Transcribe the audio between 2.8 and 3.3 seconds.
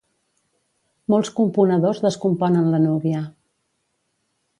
núvia.